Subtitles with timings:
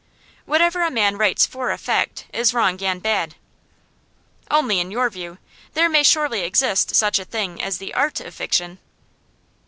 [0.47, 3.35] Whatever a man writes FOR EFFECT is wrong and bad.'
[4.49, 5.37] 'Only in your view.
[5.75, 8.79] There may surely exist such a thing as the ART of fiction.